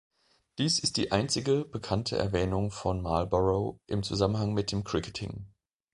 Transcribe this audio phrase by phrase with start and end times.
[0.57, 5.45] Dies ist die einzige bekannte Erwähnung von Marlborough im Zusammenhang mit dem Cricketing.